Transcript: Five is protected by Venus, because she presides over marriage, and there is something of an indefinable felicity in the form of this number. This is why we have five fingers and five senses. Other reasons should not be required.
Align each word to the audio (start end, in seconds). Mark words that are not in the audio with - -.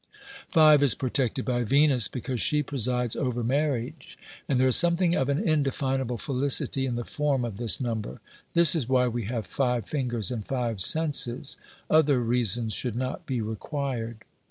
Five 0.49 0.81
is 0.81 0.95
protected 0.95 1.45
by 1.45 1.63
Venus, 1.63 2.07
because 2.07 2.41
she 2.41 2.63
presides 2.63 3.15
over 3.15 3.43
marriage, 3.43 4.17
and 4.49 4.59
there 4.59 4.67
is 4.67 4.75
something 4.75 5.13
of 5.13 5.29
an 5.29 5.37
indefinable 5.37 6.17
felicity 6.17 6.87
in 6.87 6.95
the 6.95 7.05
form 7.05 7.45
of 7.45 7.57
this 7.57 7.79
number. 7.79 8.19
This 8.55 8.73
is 8.73 8.89
why 8.89 9.07
we 9.07 9.25
have 9.25 9.45
five 9.45 9.85
fingers 9.85 10.31
and 10.31 10.43
five 10.43 10.81
senses. 10.81 11.55
Other 11.87 12.19
reasons 12.19 12.73
should 12.73 12.95
not 12.95 13.27
be 13.27 13.41
required. 13.41 14.23